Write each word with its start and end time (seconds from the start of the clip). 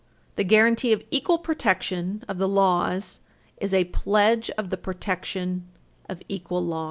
The 0.35 0.43
guaranty 0.43 0.91
of 0.93 1.03
"equal 1.11 1.37
protection 1.37 2.23
of 2.27 2.39
the 2.39 2.47
laws 2.47 3.19
is 3.57 3.71
a 3.71 3.83
pledge 3.83 4.49
of 4.57 4.71
the 4.71 4.77
protection 4.77 5.67
of 6.09 6.23
equal 6.27 6.65
laws." 6.65 6.79